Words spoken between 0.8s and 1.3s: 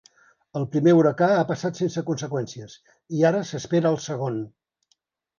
huracà